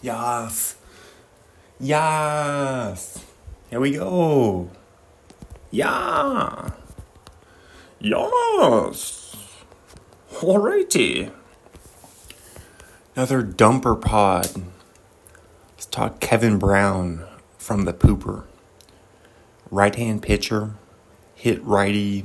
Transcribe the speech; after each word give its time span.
Yes. 0.00 0.76
Yes. 1.80 3.24
Here 3.70 3.80
we 3.80 3.92
go. 3.92 4.70
Yeah. 5.70 6.70
Yes. 8.00 9.36
Alrighty. 10.34 11.32
Another 13.16 13.42
dumper 13.42 14.00
pod. 14.00 14.48
Let's 15.72 15.86
talk 15.86 16.20
Kevin 16.20 16.58
Brown 16.58 17.24
from 17.58 17.84
the 17.84 17.92
Pooper. 17.92 18.44
Right 19.70 19.94
hand 19.94 20.22
pitcher, 20.22 20.74
hit 21.34 21.62
righty, 21.64 22.24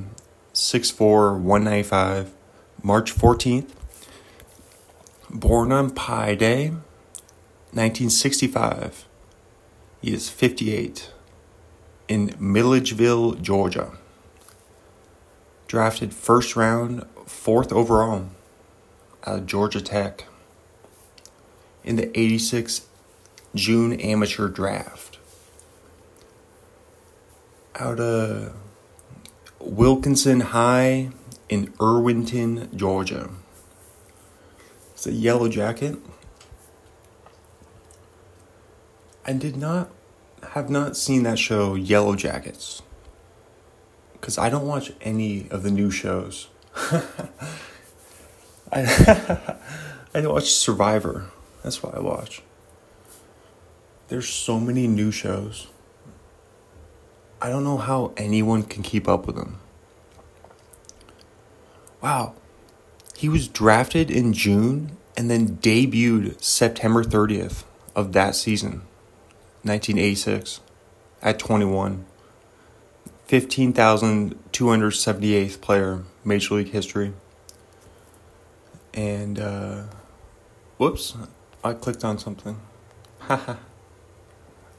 6'4, 0.54 1.40
195, 1.40 2.32
March 2.82 3.14
14th. 3.14 3.70
Born 5.30 5.72
on 5.72 5.90
Pi 5.90 6.36
Day, 6.36 6.74
1965. 7.76 9.06
He 10.02 10.14
is 10.14 10.30
58 10.30 11.12
in 12.08 12.36
Milledgeville, 12.40 13.34
Georgia. 13.34 13.94
Drafted 15.68 16.14
first 16.14 16.56
round, 16.56 17.06
fourth 17.26 17.74
overall 17.74 18.30
out 19.26 19.40
of 19.40 19.46
Georgia 19.46 19.82
Tech 19.82 20.26
in 21.84 21.96
the 21.96 22.18
86 22.18 22.88
June 23.56 23.94
amateur 23.94 24.48
draft. 24.48 25.18
Out 27.76 28.00
of 28.00 28.54
Wilkinson 29.60 30.42
High 30.42 31.10
in 31.50 31.68
Irwinton, 31.80 32.74
Georgia. 32.76 33.30
It's 34.94 35.08
a 35.08 35.12
yellow 35.12 35.48
jacket. 35.50 35.98
I 39.26 39.34
did 39.34 39.56
not 39.56 39.90
have 40.52 40.70
not 40.70 40.98
seen 40.98 41.24
that 41.24 41.40
show 41.40 41.76
Yellow 41.76 42.16
Jackets 42.16 42.82
because 44.14 44.38
I 44.38 44.50
don't 44.50 44.68
watch 44.68 44.92
any 45.02 45.48
of 45.50 45.64
the 45.64 45.72
new 45.72 45.90
shows. 45.90 46.50
I 48.72 49.58
I 50.16 50.28
watch 50.28 50.52
Survivor. 50.52 51.30
That's 51.64 51.82
what 51.82 51.96
I 51.96 52.00
watch. 52.00 52.42
There's 54.10 54.30
so 54.30 54.60
many 54.60 54.88
new 54.88 55.12
shows. 55.12 55.68
I 57.42 57.50
don't 57.50 57.64
know 57.64 57.78
how 57.78 58.14
anyone 58.16 58.64
can 58.64 58.84
keep 58.84 59.08
up 59.08 59.26
with 59.26 59.36
them. 59.36 59.60
Wow. 62.02 62.36
He 63.18 63.28
was 63.28 63.48
drafted 63.48 64.12
in 64.12 64.34
June 64.34 64.98
and 65.18 65.30
then 65.30 65.58
debuted 65.58 66.44
September 66.44 67.04
30th 67.04 67.64
of 67.96 68.14
that 68.14 68.36
season, 68.36 68.84
1986, 69.64 70.62
at 71.22 71.40
21. 71.40 72.06
15,278th 73.28 75.62
player, 75.62 76.04
Major 76.24 76.56
League 76.56 76.70
history. 76.70 77.14
And, 78.94 79.40
uh, 79.40 79.84
whoops, 80.78 81.16
I 81.64 81.74
clicked 81.74 82.04
on 82.04 82.20
something. 82.20 82.60
All 83.30 83.58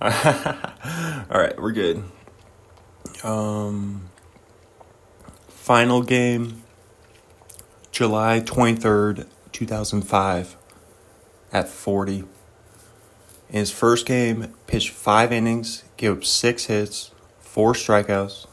right, 0.00 1.54
we're 1.60 1.72
good. 1.72 2.04
Um, 3.22 4.10
final 5.48 6.02
game, 6.02 6.62
July 7.90 8.40
23rd, 8.40 9.26
2005, 9.52 10.56
at 11.52 11.68
40. 11.68 12.24
In 13.54 13.60
his 13.60 13.70
first 13.70 14.04
game, 14.04 14.52
pitched 14.66 14.90
five 14.90 15.30
innings, 15.30 15.84
gave 15.96 16.10
up 16.10 16.24
six 16.24 16.64
hits, 16.64 17.12
four 17.38 17.72
strikeouts, 17.72 18.48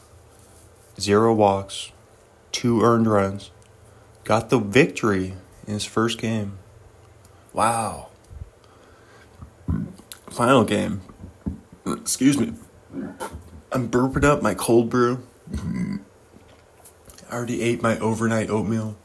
zero 1.00 1.34
walks, 1.34 1.90
two 2.52 2.82
earned 2.82 3.08
runs, 3.08 3.50
got 4.22 4.48
the 4.48 4.60
victory 4.60 5.34
in 5.66 5.74
his 5.74 5.84
first 5.84 6.18
game. 6.18 6.56
Wow. 7.52 8.10
Final 10.30 10.62
game. 10.62 11.00
Excuse 11.84 12.38
me. 12.38 12.52
I'm 13.72 13.88
burping 13.88 14.22
up 14.22 14.40
my 14.40 14.54
cold 14.54 14.88
brew. 14.88 15.26
I 17.28 17.34
already 17.34 17.60
ate 17.60 17.82
my 17.82 17.98
overnight 17.98 18.50
oatmeal. 18.50 18.96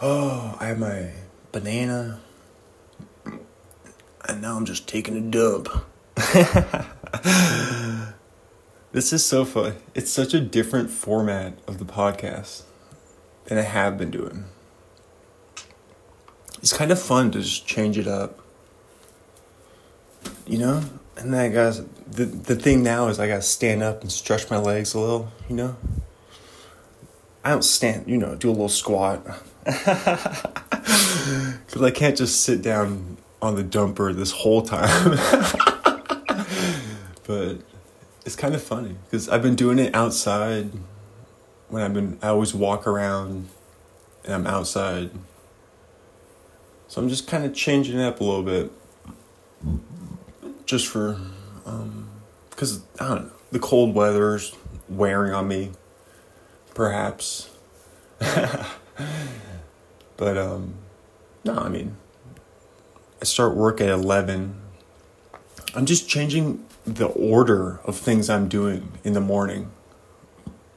Oh, 0.00 0.56
I 0.58 0.68
have 0.68 0.78
my 0.78 1.10
banana. 1.52 2.20
And 4.26 4.40
now 4.40 4.56
I'm 4.56 4.64
just 4.64 4.88
taking 4.88 5.16
a 5.16 5.20
dump. 5.20 5.68
this 8.92 9.12
is 9.12 9.24
so 9.24 9.44
fun. 9.44 9.76
It's 9.94 10.10
such 10.10 10.32
a 10.32 10.40
different 10.40 10.90
format 10.90 11.58
of 11.66 11.78
the 11.78 11.84
podcast 11.84 12.62
than 13.46 13.58
I 13.58 13.62
have 13.62 13.98
been 13.98 14.10
doing. 14.10 14.44
It's 16.58 16.72
kind 16.72 16.90
of 16.90 17.00
fun 17.00 17.30
to 17.32 17.40
just 17.40 17.66
change 17.66 17.98
it 17.98 18.06
up. 18.06 18.38
You 20.46 20.58
know? 20.58 20.82
And 21.16 21.32
then 21.32 21.40
I 21.40 21.48
got 21.48 21.80
the 22.10 22.24
the 22.24 22.56
thing 22.56 22.82
now 22.82 23.08
is 23.08 23.20
I 23.20 23.28
gotta 23.28 23.42
stand 23.42 23.82
up 23.82 24.00
and 24.00 24.10
stretch 24.10 24.50
my 24.50 24.58
legs 24.58 24.94
a 24.94 25.00
little, 25.00 25.30
you 25.48 25.56
know? 25.56 25.76
I 27.44 27.50
don't 27.50 27.62
stand, 27.62 28.08
you 28.08 28.16
know, 28.16 28.34
do 28.34 28.48
a 28.48 28.52
little 28.52 28.68
squat. 28.68 29.24
Because 31.66 31.82
I 31.82 31.90
can't 31.90 32.16
just 32.16 32.42
sit 32.42 32.60
down 32.62 33.16
on 33.44 33.56
the 33.56 33.64
dumper 33.64 34.14
this 34.14 34.30
whole 34.30 34.62
time. 34.62 35.10
but 37.26 37.58
it's 38.24 38.36
kind 38.36 38.54
of 38.54 38.62
funny 38.62 38.96
because 39.04 39.28
I've 39.28 39.42
been 39.42 39.54
doing 39.54 39.78
it 39.78 39.94
outside 39.94 40.70
when 41.68 41.82
I've 41.82 41.92
been, 41.92 42.18
I 42.22 42.28
always 42.28 42.54
walk 42.54 42.86
around 42.86 43.48
and 44.24 44.34
I'm 44.34 44.46
outside. 44.46 45.10
So 46.88 47.02
I'm 47.02 47.08
just 47.08 47.26
kind 47.26 47.44
of 47.44 47.54
changing 47.54 47.98
it 47.98 48.04
up 48.04 48.20
a 48.20 48.24
little 48.24 48.42
bit 48.42 48.70
just 50.66 50.86
for, 50.86 51.18
um, 51.66 52.08
because 52.50 52.82
I 53.00 53.08
don't 53.08 53.24
know, 53.24 53.30
the 53.50 53.58
cold 53.58 53.94
weather's 53.94 54.54
wearing 54.88 55.32
on 55.32 55.48
me, 55.48 55.72
perhaps. 56.74 57.50
but, 58.18 58.68
um, 60.38 60.74
no, 61.44 61.58
I 61.58 61.68
mean, 61.68 61.96
I 63.24 63.26
start 63.26 63.56
work 63.56 63.80
at 63.80 63.88
11. 63.88 64.54
I'm 65.74 65.86
just 65.86 66.06
changing 66.06 66.62
the 66.84 67.06
order 67.06 67.80
of 67.84 67.96
things 67.96 68.28
I'm 68.28 68.48
doing 68.48 68.92
in 69.02 69.14
the 69.14 69.20
morning 69.22 69.70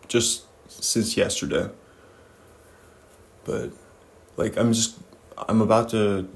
just 0.08 0.46
since 0.72 1.18
yesterday. 1.18 1.70
But, 3.44 3.72
like, 4.38 4.56
I'm 4.56 4.72
just, 4.72 4.98
I'm 5.38 5.60
about 5.60 5.90
to, 5.90 6.30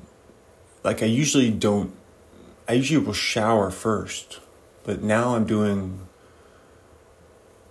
like, 0.83 1.01
I 1.01 1.05
usually 1.05 1.50
don't 1.50 1.94
I 2.67 2.73
usually 2.73 3.05
will 3.05 3.13
shower 3.13 3.71
first, 3.71 4.41
but 4.83 5.01
now 5.01 5.35
I'm 5.35 5.45
doing 5.45 6.07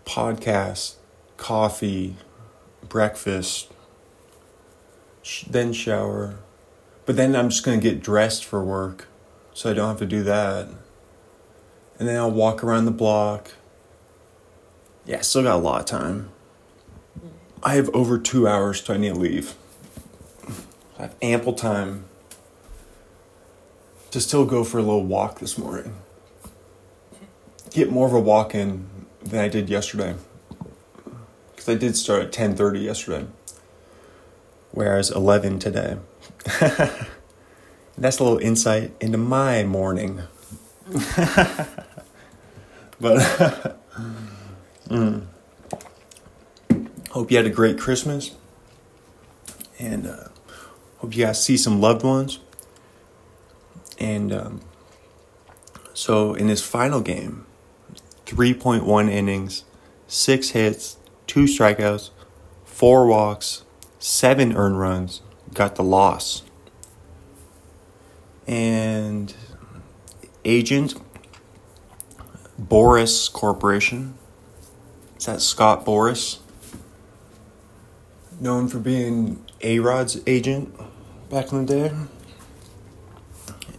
podcast, 0.06 0.94
coffee, 1.36 2.16
breakfast, 2.88 3.70
then 5.46 5.74
shower. 5.74 6.36
But 7.10 7.16
then 7.16 7.34
I'm 7.34 7.48
just 7.48 7.64
going 7.64 7.80
to 7.80 7.82
get 7.82 8.04
dressed 8.04 8.44
for 8.44 8.62
work 8.62 9.08
so 9.52 9.68
I 9.68 9.74
don't 9.74 9.88
have 9.88 9.98
to 9.98 10.06
do 10.06 10.22
that. 10.22 10.68
And 11.98 12.06
then 12.06 12.14
I'll 12.14 12.30
walk 12.30 12.62
around 12.62 12.84
the 12.84 12.92
block. 12.92 13.50
Yeah, 15.04 15.18
I 15.18 15.22
still 15.22 15.42
got 15.42 15.56
a 15.56 15.58
lot 15.58 15.80
of 15.80 15.86
time. 15.86 16.30
I 17.64 17.74
have 17.74 17.88
over 17.88 18.16
two 18.16 18.46
hours 18.46 18.80
till 18.80 18.94
I 18.94 18.98
need 18.98 19.14
to 19.14 19.18
leave. 19.18 19.54
I 21.00 21.02
have 21.02 21.16
ample 21.20 21.54
time 21.54 22.04
to 24.12 24.20
still 24.20 24.44
go 24.44 24.62
for 24.62 24.78
a 24.78 24.82
little 24.82 25.04
walk 25.04 25.40
this 25.40 25.58
morning. 25.58 25.96
Get 27.70 27.90
more 27.90 28.06
of 28.06 28.12
a 28.12 28.20
walk 28.20 28.54
in 28.54 28.88
than 29.20 29.40
I 29.40 29.48
did 29.48 29.68
yesterday. 29.68 30.14
Because 31.50 31.68
I 31.68 31.74
did 31.74 31.96
start 31.96 32.22
at 32.22 32.30
10:30 32.32 32.84
yesterday. 32.84 33.26
Whereas 34.70 35.10
11 35.10 35.58
today. 35.58 35.96
That's 37.98 38.18
a 38.18 38.24
little 38.24 38.38
insight 38.38 38.92
into 39.00 39.18
my 39.18 39.64
morning. 39.64 40.22
but 40.90 40.96
mm. 44.88 45.26
hope 47.10 47.30
you 47.30 47.36
had 47.36 47.46
a 47.46 47.50
great 47.50 47.78
Christmas. 47.78 48.34
And 49.78 50.06
uh, 50.06 50.28
hope 50.98 51.14
you 51.14 51.24
guys 51.24 51.42
see 51.42 51.56
some 51.56 51.80
loved 51.80 52.02
ones. 52.02 52.38
And 53.98 54.32
um, 54.32 54.60
so 55.92 56.34
in 56.34 56.48
his 56.48 56.62
final 56.62 57.00
game, 57.00 57.44
3.1 58.26 59.10
innings, 59.10 59.64
six 60.06 60.50
hits, 60.50 60.96
two 61.26 61.44
strikeouts, 61.44 62.10
four 62.64 63.06
walks, 63.06 63.64
seven 63.98 64.56
earned 64.56 64.78
runs, 64.78 65.20
got 65.54 65.76
the 65.76 65.82
loss. 65.82 66.42
and 68.50 69.32
agent 70.44 70.94
Boras 72.60 73.32
Corporation. 73.32 74.14
Is 75.16 75.26
that 75.26 75.40
Scott 75.40 75.86
Boras? 75.86 76.40
Known 78.40 78.66
for 78.66 78.80
being 78.80 79.44
A 79.60 79.78
Rod's 79.78 80.20
agent 80.26 80.74
back 81.30 81.52
in 81.52 81.66
the 81.66 81.74
day. 81.88 81.94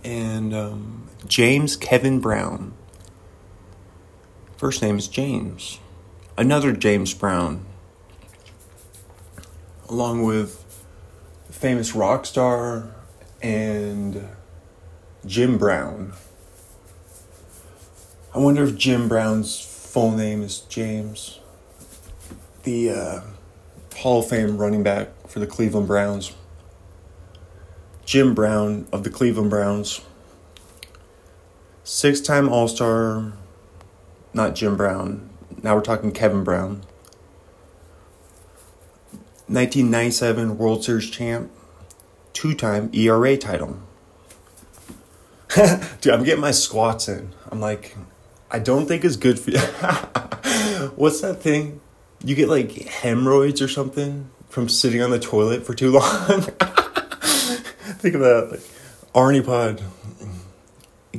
And 0.04 0.54
um, 0.54 1.10
James 1.28 1.76
Kevin 1.76 2.20
Brown. 2.20 2.74
First 4.56 4.82
name 4.82 4.98
is 4.98 5.10
James. 5.10 5.80
Another 6.38 6.72
James 6.72 7.14
Brown. 7.14 7.66
Along 9.90 10.24
with 10.24 10.61
famous 11.52 11.94
rock 11.94 12.26
star 12.26 12.96
and 13.42 14.28
Jim 15.26 15.58
Brown. 15.58 16.14
I 18.34 18.40
wonder 18.40 18.64
if 18.64 18.78
Jim 18.78 19.08
Brown's 19.08 19.60
full 19.60 20.12
name 20.12 20.42
is 20.42 20.62
James. 20.62 21.40
The 22.64 22.90
uh, 22.90 23.22
Hall 23.98 24.20
of 24.20 24.30
Fame 24.30 24.58
running 24.58 24.84
back 24.84 25.10
for 25.28 25.40
the 25.40 25.48
Cleveland 25.48 25.88
Browns. 25.88 26.34
Jim 28.06 28.34
Brown 28.34 28.88
of 28.92 29.04
the 29.04 29.10
Cleveland 29.10 29.50
Browns. 29.50 30.02
Six 31.84 32.22
time 32.22 32.48
All 32.48 32.68
Star, 32.68 33.34
not 34.34 34.56
Jim 34.56 34.78
Brown. 34.78 35.30
Now 35.62 35.76
we're 35.76 35.82
talking 35.82 36.12
Kevin 36.12 36.44
Brown. 36.44 36.84
1997 39.52 40.58
World 40.58 40.84
Series 40.86 41.10
champ, 41.10 41.52
two 42.32 42.56
time 42.56 42.90
ERA 42.94 43.36
title. 43.36 43.78
Dude, 46.00 46.14
I'm 46.14 46.24
getting 46.24 46.40
my 46.40 46.52
squats 46.52 47.10
in. 47.10 47.34
I'm 47.52 47.60
like, 47.60 47.98
I 48.50 48.60
don't 48.60 48.86
think 48.86 49.04
it's 49.04 49.18
good 49.18 49.38
for 49.38 49.52
you. 49.52 49.60
What's 50.96 51.20
that 51.20 51.42
thing? 51.42 51.82
You 52.24 52.34
get 52.34 52.48
like 52.48 52.72
hemorrhoids 52.88 53.62
or 53.62 53.68
something 53.68 54.30
from 54.48 54.70
sitting 54.70 55.02
on 55.02 55.12
the 55.12 55.20
toilet 55.20 55.66
for 55.66 55.74
too 55.74 55.92
long. 55.92 56.42
think 58.00 58.16
of 58.16 58.22
that. 58.22 58.48
Like, 58.52 58.62
Arnie 59.14 59.46
Pod 59.46 59.82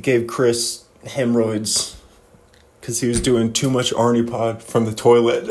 gave 0.01 0.25
Chris 0.25 0.85
hemorrhoids 1.05 2.01
because 2.81 2.99
he 2.99 3.07
was 3.07 3.21
doing 3.21 3.53
too 3.53 3.69
much 3.69 3.93
Arnie 3.93 4.27
Pod 4.27 4.63
from 4.63 4.85
the 4.85 4.93
toilet. 4.95 5.45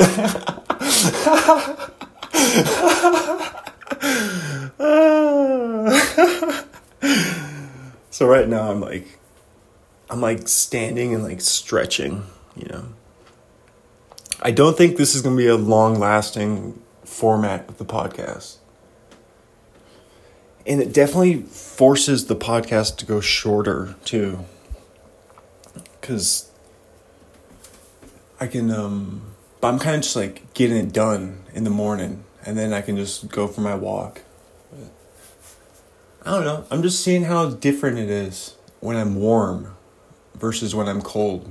so 8.11 8.27
right 8.27 8.49
now 8.49 8.71
I'm 8.71 8.81
like 8.81 9.19
I'm 10.13 10.21
like 10.21 10.47
standing 10.47 11.15
and 11.15 11.25
like 11.25 11.41
stretching, 11.41 12.25
you 12.55 12.69
know. 12.69 12.85
I 14.43 14.51
don't 14.51 14.77
think 14.77 14.99
this 14.99 15.15
is 15.15 15.23
going 15.23 15.37
to 15.37 15.43
be 15.43 15.49
a 15.49 15.57
long 15.57 15.99
lasting 15.99 16.81
format 17.05 17.67
of 17.69 17.79
the 17.79 17.87
podcast. 17.87 18.59
And 20.67 20.83
it 20.83 20.93
definitely 20.93 21.43
forces 21.43 22.27
the 22.27 22.37
podcast 22.37 22.99
to 22.99 23.07
go 23.07 23.21
shorter 23.21 23.97
too. 24.05 24.45
Cuz 26.03 26.51
I 28.39 28.49
can 28.49 28.71
um 28.71 29.35
but 29.63 29.69
I'm 29.69 29.79
kind 29.79 29.97
of 29.97 30.03
just 30.03 30.17
like 30.17 30.53
getting 30.53 30.77
it 30.77 30.93
done 30.93 31.45
in 31.55 31.65
the 31.65 31.71
morning 31.71 32.25
and 32.45 32.59
then 32.59 32.73
I 32.73 32.83
can 32.83 32.97
just 32.97 33.31
go 33.31 33.47
for 33.47 33.61
my 33.61 33.77
walk. 33.77 34.23
I 36.25 36.31
don't 36.31 36.45
know. 36.45 36.65
I'm 36.71 36.83
just 36.83 37.03
seeing 37.03 37.25
how 37.25 37.51
different 37.51 37.99
it 37.99 38.11
is 38.11 38.57
when 38.81 38.97
I'm 38.97 39.15
warm 39.15 39.77
versus 40.35 40.75
when 40.75 40.89
I'm 40.89 41.01
cold. 41.01 41.49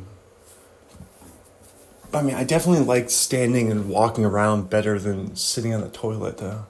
I 2.14 2.22
mean, 2.22 2.36
I 2.36 2.44
definitely 2.44 2.84
like 2.84 3.10
standing 3.10 3.72
and 3.72 3.88
walking 3.88 4.26
around 4.26 4.70
better 4.70 5.00
than 5.00 5.36
sitting 5.38 5.74
on 5.74 5.80
the 5.80 5.90
toilet, 5.90 6.38
though. 6.38 6.66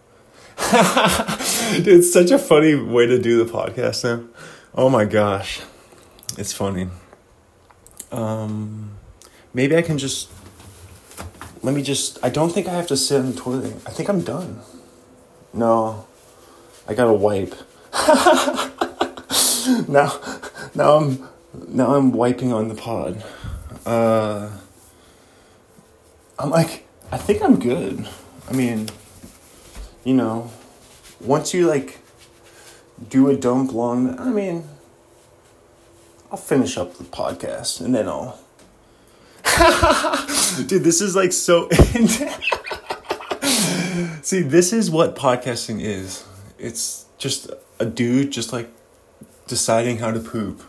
Dude, 1.77 1.87
it's 1.87 2.13
such 2.13 2.29
a 2.29 2.37
funny 2.37 2.75
way 2.75 3.07
to 3.07 3.19
do 3.19 3.43
the 3.43 3.51
podcast 3.51 4.03
now. 4.03 4.27
Oh 4.75 4.89
my 4.89 5.05
gosh. 5.05 5.61
It's 6.37 6.53
funny. 6.53 6.87
Um, 8.11 8.91
maybe 9.53 9.75
I 9.75 9.81
can 9.81 9.97
just. 9.97 10.29
Let 11.63 11.75
me 11.75 11.83
just. 11.83 12.17
I 12.23 12.29
don't 12.29 12.51
think 12.51 12.67
I 12.67 12.73
have 12.73 12.87
to 12.87 12.97
sit 12.97 13.19
on 13.19 13.31
the 13.31 13.37
toilet. 13.39 13.75
I 13.85 13.91
think 13.91 14.09
I'm 14.09 14.21
done. 14.21 14.61
No. 15.53 16.07
I 16.87 16.93
gotta 16.93 17.13
wipe. 17.13 17.55
now, 19.87 20.19
now 20.73 20.95
I'm 20.97 21.27
now 21.67 21.95
I'm 21.95 22.11
wiping 22.11 22.51
on 22.51 22.67
the 22.67 22.75
pod. 22.75 23.23
Uh, 23.85 24.49
I'm 26.39 26.49
like, 26.49 26.87
I 27.11 27.17
think 27.17 27.41
I'm 27.41 27.59
good. 27.59 28.07
I 28.49 28.53
mean, 28.53 28.89
you 30.03 30.13
know, 30.13 30.51
once 31.19 31.53
you 31.53 31.67
like 31.67 31.99
do 33.07 33.29
a 33.29 33.35
dump 33.35 33.73
long, 33.73 34.19
I 34.19 34.29
mean, 34.29 34.67
I'll 36.31 36.37
finish 36.37 36.77
up 36.77 36.97
the 36.97 37.03
podcast 37.03 37.81
and 37.81 37.93
then 37.93 38.07
I'll. 38.07 38.39
Dude, 40.67 40.83
this 40.83 41.01
is 41.01 41.15
like 41.15 41.33
so. 41.33 41.69
See, 44.21 44.41
this 44.41 44.71
is 44.71 44.89
what 44.91 45.15
podcasting 45.15 45.81
is. 45.81 46.23
It's 46.57 47.05
just 47.17 47.49
a 47.79 47.85
dude 47.85 48.31
just 48.31 48.53
like 48.53 48.69
deciding 49.47 49.97
how 49.97 50.11
to 50.11 50.19
poop. 50.19 50.63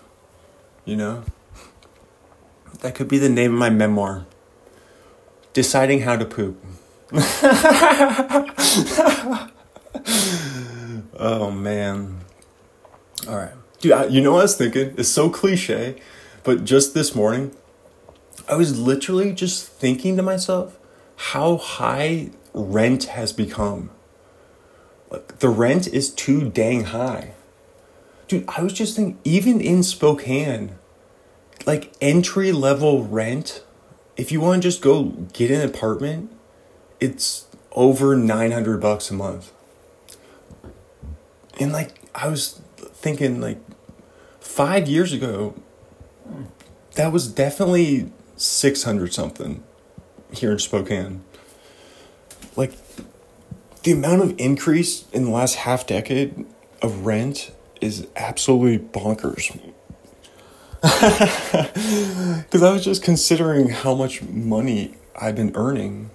You 0.84 0.96
know? 0.96 1.24
That 2.80 2.94
could 2.94 3.08
be 3.08 3.18
the 3.18 3.28
name 3.28 3.52
of 3.52 3.58
my 3.58 3.70
memoir. 3.70 4.26
Deciding 5.52 6.00
how 6.00 6.16
to 6.16 6.24
poop. 6.24 6.58
oh 11.18 11.50
man. 11.50 12.20
All 13.28 13.36
right. 13.36 13.52
Dude, 13.80 13.92
I, 13.92 14.06
you 14.06 14.20
know 14.20 14.32
what 14.32 14.40
I 14.40 14.42
was 14.42 14.56
thinking? 14.56 14.94
It's 14.96 15.08
so 15.08 15.28
cliche, 15.28 15.96
but 16.42 16.64
just 16.64 16.94
this 16.94 17.14
morning, 17.14 17.54
I 18.52 18.54
was 18.54 18.78
literally 18.78 19.32
just 19.32 19.66
thinking 19.66 20.18
to 20.18 20.22
myself 20.22 20.78
how 21.16 21.56
high 21.56 22.32
rent 22.52 23.04
has 23.04 23.32
become. 23.32 23.88
Like, 25.10 25.38
the 25.38 25.48
rent 25.48 25.86
is 25.88 26.10
too 26.10 26.50
dang 26.50 26.84
high. 26.84 27.32
Dude, 28.28 28.44
I 28.48 28.62
was 28.62 28.74
just 28.74 28.96
thinking, 28.96 29.18
even 29.24 29.62
in 29.62 29.82
Spokane, 29.82 30.74
like 31.64 31.94
entry 32.02 32.52
level 32.52 33.04
rent, 33.04 33.64
if 34.18 34.30
you 34.30 34.42
want 34.42 34.62
to 34.62 34.68
just 34.68 34.82
go 34.82 35.04
get 35.32 35.50
an 35.50 35.62
apartment, 35.62 36.30
it's 37.00 37.46
over 37.72 38.14
900 38.16 38.82
bucks 38.82 39.10
a 39.10 39.14
month. 39.14 39.50
And 41.58 41.72
like, 41.72 41.94
I 42.14 42.28
was 42.28 42.60
thinking, 42.76 43.40
like, 43.40 43.62
five 44.40 44.88
years 44.88 45.14
ago, 45.14 45.54
that 46.96 47.12
was 47.14 47.28
definitely 47.28 48.12
600 48.36 49.12
something 49.12 49.62
here 50.32 50.52
in 50.52 50.58
Spokane. 50.58 51.22
Like, 52.56 52.72
the 53.82 53.92
amount 53.92 54.22
of 54.22 54.34
increase 54.38 55.06
in 55.12 55.24
the 55.24 55.30
last 55.30 55.56
half 55.56 55.86
decade 55.86 56.46
of 56.80 57.04
rent 57.06 57.52
is 57.80 58.06
absolutely 58.16 58.78
bonkers. 58.78 59.58
Because 62.42 62.62
I 62.62 62.72
was 62.72 62.84
just 62.84 63.02
considering 63.02 63.70
how 63.70 63.94
much 63.94 64.20
money 64.22 64.94
I've 65.18 65.36
been 65.36 65.52
earning 65.54 66.10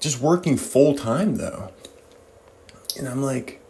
just 0.00 0.20
working 0.20 0.56
full 0.56 0.94
time, 0.94 1.36
though. 1.36 1.72
And 2.98 3.08
I'm 3.08 3.22
like, 3.22 3.60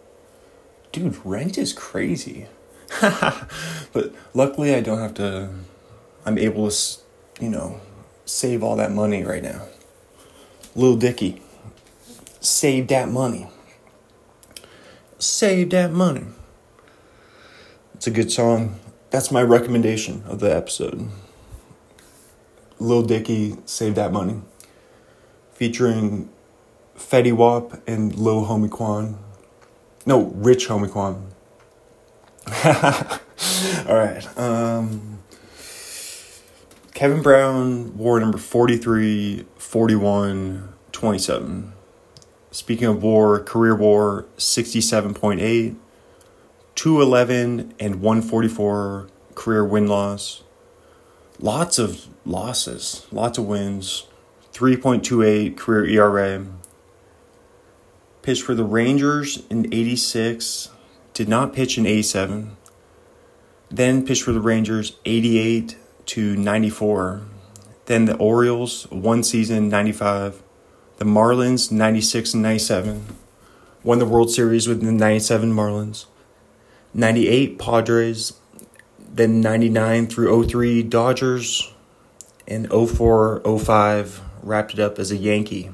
dude, 0.93 1.17
rent 1.25 1.59
is 1.59 1.73
crazy. 1.73 2.47
but 3.01 4.13
luckily, 4.35 4.75
I 4.75 4.81
don't 4.81 4.99
have 4.99 5.15
to, 5.15 5.51
I'm 6.25 6.39
able 6.39 6.71
to, 6.71 6.99
you 7.41 7.49
know, 7.49 7.81
save 8.25 8.63
all 8.63 8.77
that 8.77 8.93
money 8.93 9.25
right 9.25 9.43
now. 9.43 9.63
Lil 10.75 10.97
Dicky, 10.97 11.43
save 12.41 12.89
that 12.89 13.09
money. 13.09 13.49
Save 15.19 15.71
that 15.71 15.93
money. 15.93 16.25
It's 17.95 18.07
a 18.07 18.11
good 18.11 18.31
song. 18.31 18.79
That's 19.11 19.31
my 19.31 19.43
recommendation 19.43 20.23
of 20.27 20.41
the 20.41 20.55
episode. 20.55 21.09
Lil 22.79 23.03
Dicky, 23.03 23.57
Save 23.65 23.95
That 23.95 24.13
Money. 24.13 24.43
Featuring 25.53 26.29
Fetty 26.97 27.33
Wap 27.33 27.81
and 27.87 28.15
Lil 28.15 28.45
Homie 28.45 28.71
Quan. 28.71 29.19
No, 30.05 30.25
Rich 30.35 30.69
Homie 30.69 30.91
Quan. 30.91 31.29
All 33.89 33.97
right. 33.97 34.39
Um, 34.39 35.16
Kevin 36.97 37.21
Brown, 37.21 37.95
war 37.99 38.19
number 38.19 38.39
43, 38.39 39.45
41, 39.59 40.73
27. 40.93 41.75
Speaking 42.51 42.87
of 42.87 43.03
war, 43.03 43.39
career 43.39 43.77
war 43.77 44.25
67.8, 44.39 45.77
211 46.75 47.75
and 47.79 48.01
144 48.01 49.09
career 49.35 49.63
win 49.63 49.87
loss. 49.87 50.43
Lots 51.39 51.79
of 51.79 52.07
losses, 52.25 53.07
lots 53.13 53.37
of 53.37 53.45
wins. 53.45 54.07
3.28 54.55 55.55
career 55.55 55.85
ERA. 55.85 56.47
Pitched 58.23 58.43
for 58.43 58.55
the 58.55 58.65
Rangers 58.65 59.43
in 59.51 59.67
86, 59.67 60.71
did 61.13 61.29
not 61.29 61.53
pitch 61.53 61.77
in 61.77 61.85
87. 61.85 62.57
Then 63.69 64.07
pitched 64.07 64.23
for 64.23 64.33
the 64.33 64.41
Rangers 64.41 64.97
88 65.05 65.77
to 66.07 66.37
94. 66.37 67.23
Then 67.87 68.05
the 68.07 68.17
Orioles, 68.17 68.91
one 68.91 69.23
season, 69.23 69.69
95. 69.69 70.43
The 70.99 71.05
Marlins, 71.05 71.71
96 71.71 72.35
and 72.35 72.43
97. 72.43 73.07
Won 73.85 73.99
the 73.99 74.07
World 74.07 74.31
Series 74.31 74.67
with 74.67 74.83
the 74.83 74.93
97 74.93 75.53
Marlins. 75.53 76.07
98 76.95 77.59
Padres. 77.59 78.33
Then 78.99 79.41
99 79.41 80.07
through 80.07 80.49
03 80.49 80.83
Dodgers. 80.83 81.73
And 82.49 82.69
04 82.71 83.43
05 83.45 84.21
wrapped 84.43 84.75
it 84.75 84.81
up 84.81 84.99
as 84.99 85.11
a 85.11 85.17
Yankee. 85.17 85.71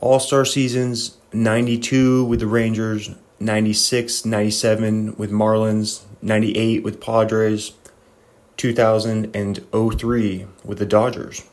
All 0.00 0.20
star 0.20 0.44
seasons 0.44 1.16
92 1.32 2.24
with 2.24 2.40
the 2.40 2.46
Rangers, 2.46 3.10
96, 3.40 4.24
97 4.24 5.16
with 5.16 5.32
Marlins, 5.32 6.02
98 6.22 6.84
with 6.84 7.00
Padres, 7.00 7.72
2003 8.56 10.46
with 10.64 10.78
the 10.78 10.86
Dodgers. 10.86 11.44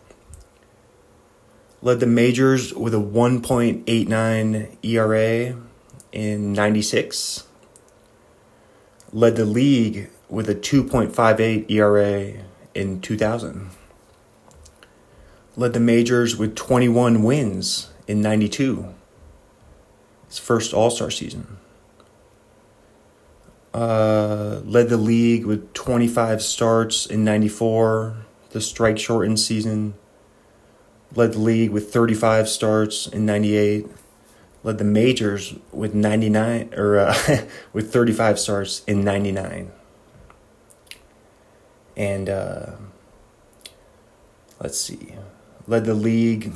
Led 1.81 1.99
the 1.99 2.05
majors 2.05 2.73
with 2.73 2.93
a 2.93 2.97
1.89 2.97 4.77
ERA 4.83 5.55
in 6.11 6.53
96. 6.53 7.47
Led 9.11 9.35
the 9.35 9.45
league 9.45 10.09
with 10.29 10.47
a 10.49 10.55
2.58 10.55 11.69
ERA 11.69 12.43
in 12.73 13.01
2000. 13.01 13.69
Led 15.57 15.73
the 15.73 15.79
majors 15.79 16.37
with 16.37 16.55
21 16.55 17.23
wins 17.23 17.91
in 18.07 18.21
92. 18.21 18.93
His 20.27 20.39
first 20.39 20.73
All 20.73 20.89
Star 20.89 21.11
season. 21.11 21.57
Uh, 23.73 24.61
led 24.65 24.89
the 24.89 24.97
league 24.97 25.45
with 25.45 25.73
25 25.73 26.41
starts 26.41 27.05
in 27.05 27.23
94, 27.23 28.17
the 28.49 28.59
strike 28.59 28.99
shortened 28.99 29.39
season. 29.39 29.93
Led 31.15 31.33
the 31.33 31.39
league 31.39 31.71
with 31.71 31.91
35 31.91 32.49
starts 32.49 33.07
in 33.07 33.25
98. 33.25 33.87
Led 34.63 34.77
the 34.77 34.83
majors 34.83 35.55
with 35.71 35.93
99 35.93 36.73
or 36.75 36.99
uh, 36.99 37.15
with 37.73 37.91
35 37.91 38.39
starts 38.39 38.83
in 38.85 39.03
99. 39.03 39.71
And 41.95 42.29
uh, 42.29 42.71
let's 44.59 44.79
see. 44.79 45.15
Led 45.67 45.85
the 45.85 45.93
league 45.93 46.53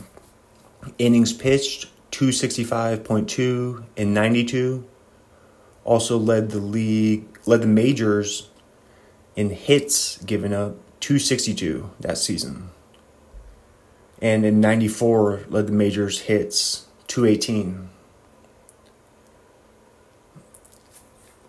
innings 0.97 1.33
pitched 1.33 1.87
265.2 2.11 3.83
in 3.95 4.13
92 4.13 4.85
also 5.85 6.17
led 6.17 6.49
the 6.49 6.59
league, 6.59 7.39
led 7.45 7.61
the 7.61 7.67
majors 7.67 8.49
in 9.35 9.51
hits 9.51 10.17
given 10.23 10.51
up 10.51 10.75
262 10.99 11.91
that 12.01 12.17
season. 12.17 12.71
And 14.21 14.43
in 14.45 14.59
94 14.59 15.45
led 15.47 15.67
the 15.67 15.73
majors 15.73 16.21
hits 16.21 16.87
218. 17.07 17.89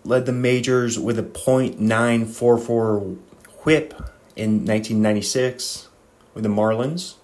Led 0.05 0.27
the 0.27 0.33
majors 0.33 0.99
with 0.99 1.19
a 1.19 1.23
.944 1.23 3.17
whip 3.65 3.95
in 4.37 4.65
1996 4.65 5.89
with 6.35 6.45
the 6.45 6.51
Marlins. 6.51 7.15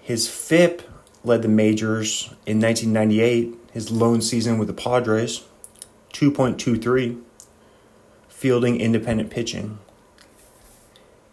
His 0.00 0.28
FIP 0.28 0.82
led 1.22 1.42
the 1.42 1.48
majors 1.48 2.34
in 2.46 2.60
1998 2.60 3.59
his 3.72 3.90
lone 3.90 4.20
season 4.20 4.58
with 4.58 4.68
the 4.68 4.74
Padres, 4.74 5.44
2.23, 6.12 7.20
fielding 8.28 8.80
independent 8.80 9.30
pitching. 9.30 9.78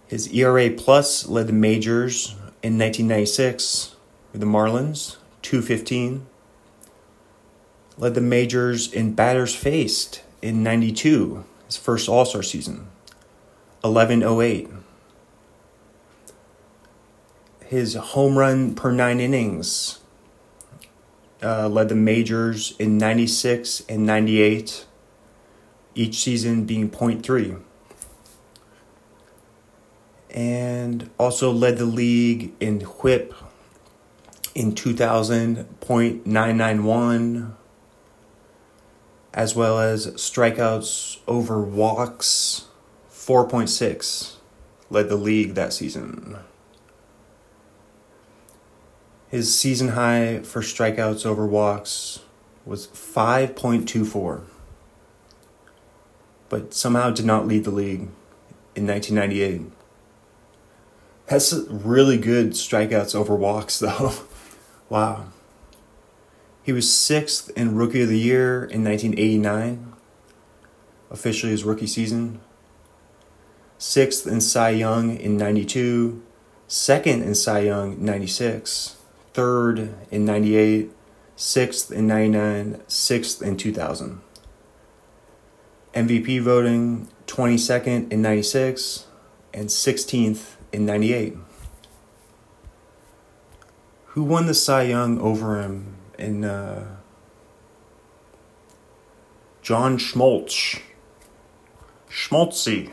His 0.08 0.32
ERA 0.34 0.70
plus 0.70 1.28
led 1.28 1.48
the 1.48 1.54
majors 1.54 2.32
in 2.64 2.78
1996 2.78 3.96
with 4.32 4.42
the 4.42 4.48
Marlins, 4.48 5.18
215. 5.42 6.26
Led 7.98 8.14
the 8.14 8.22
majors 8.22 8.94
in 8.94 9.14
batters 9.14 9.56
faced 9.56 10.22
in 10.42 10.62
92, 10.64 11.44
his 11.66 11.78
first 11.78 12.08
All 12.08 12.26
Star 12.26 12.44
season, 12.44 12.88
1108. 13.82 14.70
His 17.66 17.96
home 17.96 18.38
run 18.38 18.76
per 18.76 18.92
nine 18.92 19.20
innings 19.20 20.00
uh, 21.42 21.68
led 21.68 21.90
the 21.90 21.96
majors 21.96 22.76
in 22.80 22.98
96 22.98 23.84
and 23.88 24.06
98, 24.06 24.86
each 25.96 26.16
season 26.16 26.66
being 26.66 26.90
0.3. 26.90 27.62
And 30.30 31.10
also 31.18 31.52
led 31.52 31.78
the 31.78 31.86
league 31.86 32.54
in 32.60 32.82
whip 32.82 33.34
in 34.54 34.74
2000, 34.74 35.68
0.991, 35.82 37.54
as 39.34 39.56
well 39.56 39.80
as 39.80 40.08
strikeouts 40.08 41.20
over 41.28 41.62
walks, 41.62 42.66
4.6, 43.12 44.36
led 44.90 45.10
the 45.10 45.16
league 45.16 45.54
that 45.54 45.74
season. 45.74 46.38
His 49.30 49.54
season 49.54 49.90
high 49.90 50.40
for 50.40 50.62
strikeouts 50.62 51.26
over 51.26 51.46
walks 51.46 52.20
was 52.66 52.88
5.24, 52.88 54.44
but 56.48 56.74
somehow 56.74 57.10
did 57.10 57.26
not 57.26 57.46
lead 57.46 57.66
the 57.66 57.72
league 57.72 58.08
in 58.74 58.88
1998. 58.88 59.70
That's 61.26 61.54
really 61.70 62.18
good 62.18 62.52
strikeouts 62.52 63.16
over 63.16 63.36
walks, 63.36 63.80
though. 63.80 64.14
wow. 64.88 65.26
He 66.64 66.72
was 66.72 66.92
sixth 66.92 67.50
in 67.58 67.76
Rookie 67.76 68.04
of 68.04 68.10
the 68.10 68.20
Year 68.20 68.64
in 68.64 68.84
1989, 68.86 69.94
officially 71.12 71.52
his 71.52 71.66
rookie 71.66 71.88
season. 71.88 72.40
Sixth 73.78 74.26
in 74.26 74.40
Cy 74.40 74.70
Young 74.70 75.18
in 75.18 75.36
92, 75.36 76.22
second 76.68 77.24
in 77.24 77.36
Cy 77.36 77.60
Young 77.60 78.04
96 78.04 78.97
third 79.38 79.94
in 80.10 80.26
98, 80.26 80.92
sixth 81.36 81.92
in 81.92 82.08
99, 82.08 82.82
sixth 82.88 83.40
in 83.44 83.56
2000. 83.56 84.20
MVP 85.94 86.42
voting 86.42 87.08
22nd 87.28 88.12
in 88.12 88.24
96 88.24 89.06
and 89.54 89.70
16th 89.70 90.56
in 90.72 90.88
98. 90.88 91.38
Who 94.06 94.24
won 94.24 94.48
the 94.48 94.56
Cy 94.56 94.82
Young 94.82 95.22
over 95.22 95.62
him 95.62 95.98
in 96.18 96.44
uh, 96.44 96.98
John 99.62 100.00
Smoltz? 100.00 100.82
Schmaltzy 102.10 102.92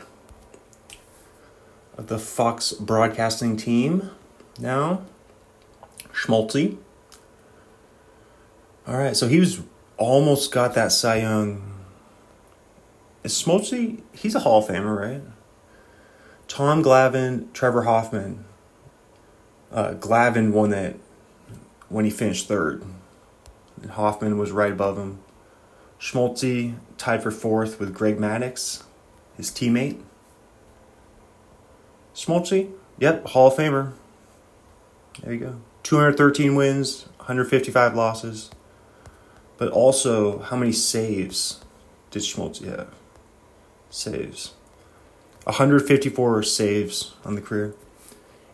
of 1.97 2.05
the 2.05 2.19
Fox 2.19 2.71
Broadcasting 2.73 3.57
team 3.57 4.11
now. 4.59 5.01
Schmaltzy. 6.15 6.77
All 8.87 8.97
right, 8.97 9.15
so 9.15 9.27
he 9.27 9.39
was 9.39 9.61
almost 9.97 10.51
got 10.51 10.73
that 10.75 10.91
Cy 10.91 11.17
Young. 11.17 11.73
Is? 13.23 13.45
He's 14.13 14.35
a 14.35 14.39
Hall 14.39 14.59
of 14.59 14.69
Famer, 14.69 14.97
right? 14.97 15.21
Tom 16.47 16.83
Glavine, 16.83 17.51
Trevor 17.53 17.83
Hoffman. 17.83 18.45
Uh, 19.71 19.93
Glavine 19.95 20.51
won 20.51 20.69
that 20.69 20.95
when 21.89 22.05
he 22.05 22.11
finished 22.11 22.47
third. 22.47 22.83
And 23.81 23.91
Hoffman 23.91 24.37
was 24.37 24.51
right 24.51 24.71
above 24.71 24.97
him. 24.97 25.19
Schmaltzy 25.99 26.75
tied 26.97 27.23
for 27.23 27.31
fourth 27.31 27.79
with 27.79 27.93
Greg 27.93 28.17
Maddux, 28.17 28.83
his 29.35 29.49
teammate. 29.49 30.01
Schmaltzy, 32.13 32.71
yep, 32.99 33.25
Hall 33.27 33.47
of 33.47 33.55
Famer. 33.55 33.93
There 35.21 35.33
you 35.33 35.39
go. 35.39 35.55
213 35.85 36.55
wins, 36.55 37.05
155 37.17 37.95
losses. 37.95 38.49
But 39.57 39.69
also, 39.69 40.39
how 40.39 40.57
many 40.57 40.71
saves 40.71 41.63
did 42.09 42.23
Schmaltz 42.23 42.59
have? 42.61 42.87
Saves. 43.91 44.53
154 45.43 46.41
saves 46.41 47.13
on 47.23 47.35
the 47.35 47.41
career, 47.41 47.75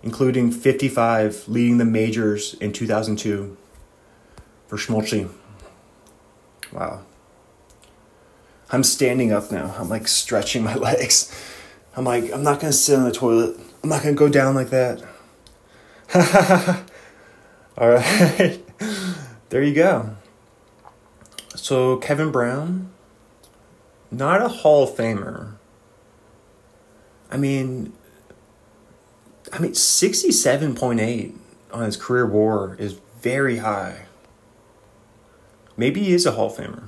including 0.03 0.51
55 0.51 1.47
leading 1.47 1.77
the 1.77 1.85
majors 1.85 2.55
in 2.55 2.73
2002 2.73 3.55
for 4.67 4.75
Schmaltzy. 4.75 5.31
Wow. 6.73 7.05
I'm 8.71 8.83
standing 8.83 9.31
up 9.31 9.53
now. 9.53 9.73
I'm 9.79 9.87
like 9.87 10.09
stretching 10.09 10.65
my 10.65 10.75
legs. 10.89 11.33
I'm 11.95 12.03
like, 12.03 12.29
I'm 12.33 12.43
not 12.43 12.59
gonna 12.59 12.73
sit 12.73 12.99
on 12.99 13.05
the 13.05 13.13
toilet. 13.13 13.57
I'm 13.83 13.89
not 13.89 14.03
gonna 14.03 14.15
go 14.15 14.27
down 14.27 14.53
like 14.53 14.69
that. 14.71 15.01
All 17.81 17.89
right. 17.89 18.61
there 19.49 19.63
you 19.63 19.73
go. 19.73 20.15
So, 21.55 21.97
Kevin 21.97 22.31
Brown, 22.31 22.91
not 24.11 24.39
a 24.39 24.49
Hall 24.49 24.83
of 24.83 24.91
Famer. 24.91 25.55
I 27.31 27.37
mean, 27.37 27.93
I 29.51 29.57
mean, 29.57 29.71
67.8 29.71 31.35
on 31.73 31.81
his 31.81 31.97
career 31.97 32.27
war 32.27 32.75
is 32.77 32.99
very 33.19 33.57
high. 33.57 34.05
Maybe 35.75 36.03
he 36.03 36.13
is 36.13 36.27
a 36.27 36.33
Hall 36.33 36.51
of 36.51 36.57
Famer. 36.57 36.83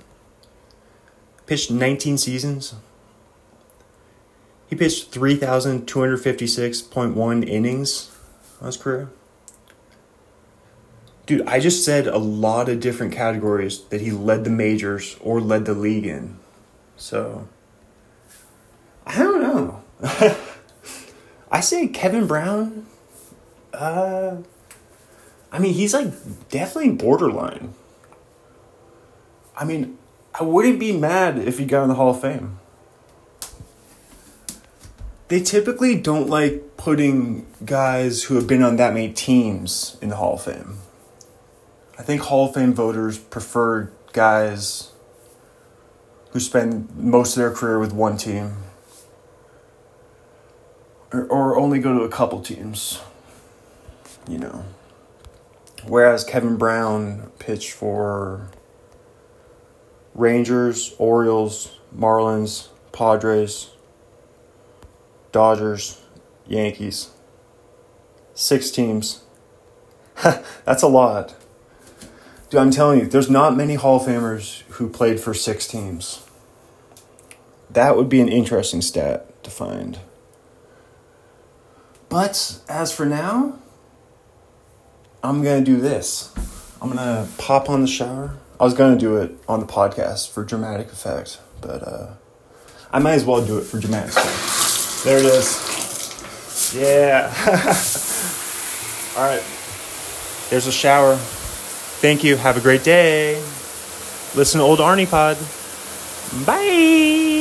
Pitched 1.47 1.71
19 1.71 2.19
seasons. 2.19 2.75
He 4.67 4.75
pitched 4.75 5.11
3,256.1 5.11 7.49
innings 7.49 8.11
on 8.61 8.67
his 8.67 8.77
career. 8.77 9.09
Dude, 11.25 11.47
I 11.47 11.59
just 11.59 11.85
said 11.85 12.07
a 12.07 12.17
lot 12.17 12.67
of 12.67 12.81
different 12.81 13.13
categories 13.13 13.81
that 13.85 14.01
he 14.01 14.11
led 14.11 14.43
the 14.43 14.49
majors 14.49 15.17
or 15.21 15.39
led 15.39 15.65
the 15.65 15.73
league 15.73 16.05
in. 16.05 16.37
So, 16.97 17.47
I 19.05 19.17
don't 19.19 19.41
know. 19.41 19.83
I 21.51 21.61
say 21.61 21.87
Kevin 21.87 22.27
Brown. 22.27 22.85
Uh, 23.73 24.37
I 25.51 25.59
mean, 25.59 25.73
he's 25.73 25.93
like 25.93 26.11
definitely 26.49 26.91
borderline. 26.91 27.73
I 29.55 29.65
mean, 29.65 29.97
I 30.37 30.43
wouldn't 30.43 30.79
be 30.79 30.97
mad 30.97 31.37
if 31.37 31.59
he 31.59 31.65
got 31.65 31.83
in 31.83 31.89
the 31.89 31.95
Hall 31.95 32.09
of 32.09 32.21
Fame. 32.21 32.59
They 35.29 35.41
typically 35.41 35.95
don't 35.95 36.27
like 36.27 36.75
putting 36.75 37.45
guys 37.63 38.23
who 38.23 38.35
have 38.35 38.45
been 38.45 38.61
on 38.61 38.75
that 38.75 38.93
many 38.93 39.13
teams 39.13 39.97
in 40.01 40.09
the 40.09 40.15
Hall 40.17 40.33
of 40.33 40.43
Fame. 40.43 40.79
I 41.97 42.01
think 42.01 42.21
Hall 42.21 42.49
of 42.49 42.55
Fame 42.55 42.73
voters 42.73 43.17
prefer 43.17 43.91
guys 44.13 44.91
who 46.31 46.39
spend 46.39 46.89
most 46.95 47.37
of 47.37 47.41
their 47.41 47.51
career 47.51 47.79
with 47.79 47.93
one 47.93 48.17
team 48.17 48.57
or, 51.11 51.25
or 51.27 51.57
only 51.57 51.79
go 51.79 51.97
to 51.97 52.03
a 52.03 52.09
couple 52.09 52.41
teams, 52.41 52.99
you 54.27 54.39
know. 54.39 54.65
Whereas 55.85 56.23
Kevin 56.23 56.57
Brown 56.57 57.31
pitched 57.39 57.71
for 57.71 58.49
Rangers, 60.15 60.95
Orioles, 60.97 61.77
Marlins, 61.95 62.69
Padres, 62.91 63.69
Dodgers, 65.31 66.01
Yankees. 66.47 67.09
Six 68.33 68.71
teams. 68.71 69.23
That's 70.65 70.81
a 70.81 70.87
lot. 70.87 71.35
Dude, 72.53 72.61
I'm 72.61 72.69
telling 72.69 72.99
you, 72.99 73.07
there's 73.07 73.31
not 73.31 73.57
many 73.57 73.73
Hall 73.73 73.95
of 73.95 74.03
Famers 74.03 74.61
who 74.73 74.87
played 74.87 75.19
for 75.19 75.33
six 75.33 75.67
teams. 75.67 76.23
That 77.67 77.97
would 77.97 78.09
be 78.09 78.21
an 78.21 78.29
interesting 78.29 78.79
stat 78.83 79.43
to 79.43 79.49
find. 79.49 79.97
But 82.09 82.61
as 82.69 82.91
for 82.91 83.07
now, 83.07 83.57
I'm 85.23 85.41
going 85.41 85.65
to 85.65 85.71
do 85.71 85.81
this. 85.81 86.31
I'm 86.79 86.91
going 86.91 86.99
to 86.99 87.27
pop 87.39 87.71
on 87.71 87.81
the 87.81 87.87
shower. 87.87 88.37
I 88.59 88.65
was 88.65 88.75
going 88.75 88.95
to 88.95 88.99
do 88.99 89.17
it 89.17 89.35
on 89.47 89.59
the 89.59 89.65
podcast 89.65 90.29
for 90.29 90.43
dramatic 90.43 90.91
effect, 90.91 91.39
but 91.59 91.81
uh, 91.81 92.13
I 92.91 92.99
might 92.99 93.13
as 93.13 93.25
well 93.25 93.43
do 93.43 93.57
it 93.57 93.63
for 93.63 93.79
dramatic 93.79 94.11
effect. 94.11 95.05
There 95.05 95.17
it 95.17 95.25
is. 95.25 96.71
Yeah. 96.75 97.33
All 99.17 99.27
right. 99.27 99.43
There's 100.51 100.67
a 100.67 100.71
shower. 100.71 101.19
Thank 102.03 102.25
you. 102.25 102.35
Have 102.35 102.57
a 102.57 102.59
great 102.59 102.83
day. 102.83 103.35
Listen 104.35 104.59
to 104.59 104.65
Old 104.65 104.79
Arnie 104.79 105.09
Pod. 105.09 105.37
Bye. 106.45 107.32